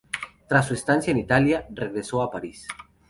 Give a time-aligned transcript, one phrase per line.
[0.49, 2.67] Tras su estancia en Italia, regresó a París.